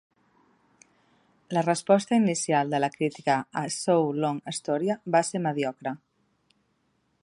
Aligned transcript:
La 1.57 1.63
resposta 1.67 2.17
inicial 2.21 2.71
de 2.75 2.79
la 2.81 2.91
crítica 2.97 3.37
a 3.63 3.65
"So 3.77 3.99
Long, 4.23 4.43
Astoria" 4.55 5.01
va 5.17 5.27
ser 5.33 5.45
mediocre. 5.49 5.97